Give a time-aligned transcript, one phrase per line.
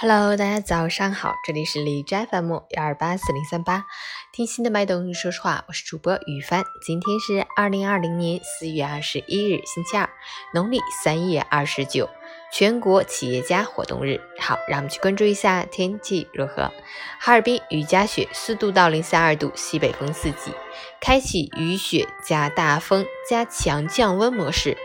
[0.00, 3.84] Hello，大家早上好，这里是李斋 FM 幺二八四零三八，
[4.30, 6.62] 听心的脉动，说实话，我是主播雨帆。
[6.86, 10.08] 今天是二零二零年四月二十一日，星期二，
[10.54, 12.08] 农历三月二十九，
[12.52, 14.20] 全国企业家活动日。
[14.38, 16.70] 好，让我们去关注一下天气如何。
[17.18, 20.52] 哈尔滨雨夹雪，四度到零下二度，西北风四级，
[21.00, 24.78] 开启雨雪加大风加强降温模式。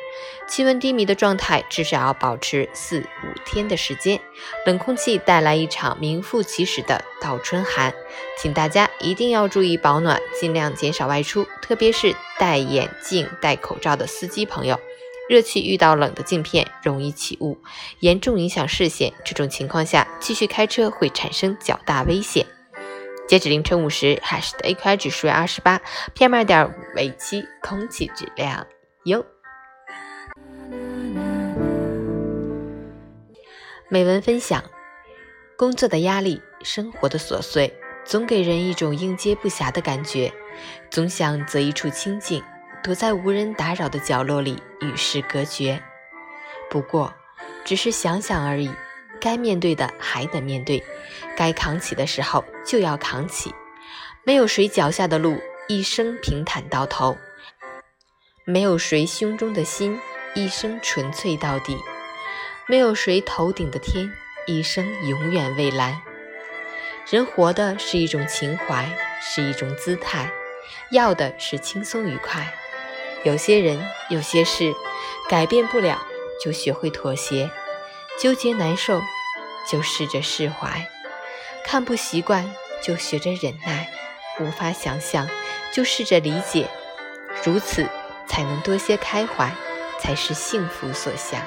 [0.47, 4.19] 气温低迷的状态至少要保持四五天的时间，
[4.65, 7.93] 冷空气带来一场名副其实的倒春寒，
[8.37, 14.79] 请大家一定要注意保暖，尽量减少外出，特别是戴眼镜、戴口罩的司机朋友，
[15.29, 17.57] 热气遇到冷的镜片容易起雾，
[17.99, 22.45] 严重影响视线，这种情况下继续开车会产生较大危险。
[23.25, 25.81] 截止凌晨五时，海市的 AQI 指数为二十八
[26.13, 28.67] ，PM 二点五为七，空气质量
[29.05, 29.25] 优。
[33.89, 34.63] 美文分享：
[35.57, 37.71] 工作的压力，生活的琐碎，
[38.05, 40.33] 总给人一种应接不暇的感觉，
[40.89, 42.43] 总想择一处清静，
[42.81, 45.81] 躲在无人打扰的角落里与世隔绝。
[46.69, 47.13] 不过，
[47.63, 48.71] 只是想想而已。
[49.19, 50.83] 该面对的还得面对，
[51.37, 53.53] 该扛起的时候就要扛起。
[54.23, 57.15] 没有谁脚下的路一生平坦到头，
[58.45, 59.97] 没有谁胸中的心
[60.33, 61.77] 一生纯粹到底。
[62.65, 64.09] 没有谁头顶的天
[64.47, 66.01] 一生永远蔚蓝。
[67.09, 68.89] 人活的是一种情怀，
[69.21, 70.31] 是一种姿态，
[70.89, 72.53] 要的是轻松愉快。
[73.23, 74.71] 有些人，有些事，
[75.29, 76.07] 改变不了
[76.41, 77.51] 就学会妥协，
[78.17, 79.01] 纠结难受
[79.69, 80.87] 就试着释怀，
[81.65, 82.49] 看不习惯
[82.81, 83.91] 就学着忍耐，
[84.39, 85.27] 无法想象
[85.73, 86.69] 就试着理解，
[87.43, 87.85] 如此
[88.25, 89.51] 才能多些开怀，
[89.99, 91.41] 才是幸福所向。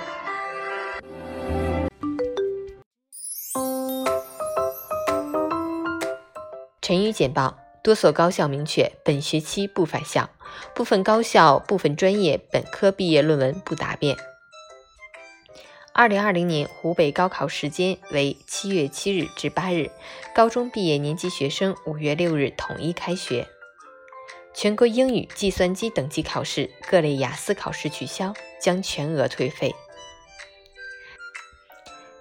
[6.86, 10.30] 成语简报：多所高校明确本学期不返校，
[10.72, 14.16] 部分高校部分专业本科毕业论文不答辩。
[15.92, 19.90] 二零二零年湖北高考时间为七月七日至八日，
[20.32, 23.48] 高中毕业年级学生五月六日统一开学。
[24.54, 28.32] 全国英语、计算机等级考试各类雅思考试取消，
[28.62, 29.74] 将全额退费。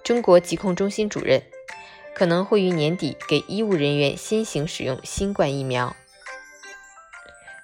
[0.04, 1.44] 中国疾控中心主任。
[2.16, 5.96] 可能会于年底给医务人员先行使用新冠疫苗。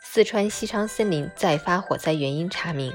[0.01, 2.93] 四川西昌森林再发火灾原因查明，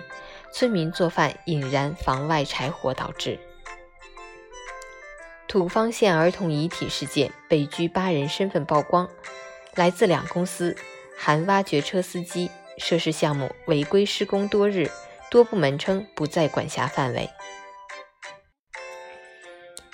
[0.53, 3.41] 村民做饭引燃房外柴火导致。
[5.49, 9.09] 土方县儿童遗体事件被拘八人身份曝光，
[9.75, 10.77] 来自两公司，
[11.17, 12.51] 含挖掘车司机。
[12.79, 14.91] 涉事项目违规施工多日，
[15.31, 17.31] 多部门称不在管辖范围。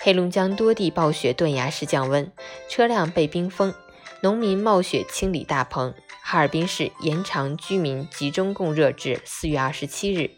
[0.05, 2.29] 黑龙江多地暴雪断崖式降温，
[2.67, 3.73] 车辆被冰封，
[4.21, 5.93] 农民冒雪清理大棚。
[6.21, 10.31] 哈尔滨市延长居民集中供热至四月二十七日，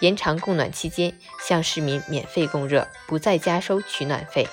[0.00, 4.48] 延长供暖期间向市民免费供热，不再加收取暖费。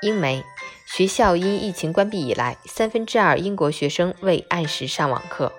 [0.00, 0.44] 英媒：
[0.86, 5.52] 学校因疫情关闭以来，三分之二英国学生未按时上网课。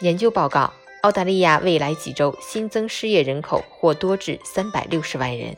[0.00, 0.72] 研究报告。
[1.02, 5.56] 澳大利亚未来几周新增失业人口或多至三百六十万人。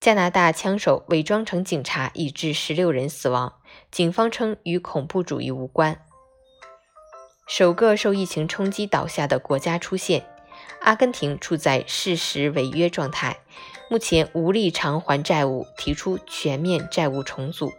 [0.00, 3.60] 加拿大枪手伪装成警察，已致十六人死亡，
[3.90, 6.00] 警方称与恐怖主义无关。
[7.46, 10.24] 首个受疫情冲击倒下的国家出现，
[10.80, 13.40] 阿根廷处在事实违约状态，
[13.90, 17.70] 目前无力偿还债务，提出全面债务重组。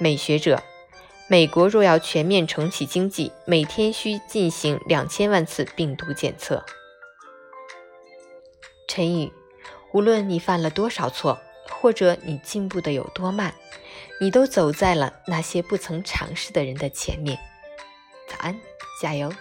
[0.00, 0.60] 美学者。
[1.26, 6.64] 美国若要全面重启经济，每天需进行两千万次病毒检测。
[8.86, 9.32] 陈宇：
[9.92, 11.40] 无论你犯了多少错，
[11.70, 13.54] 或者你进步的有多慢，
[14.20, 17.38] 你都走在了那些不曾尝试的人的前面。
[18.28, 18.60] 早安，
[19.00, 19.32] 加油！